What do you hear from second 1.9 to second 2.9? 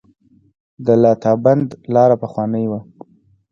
لاره پخوانۍ وه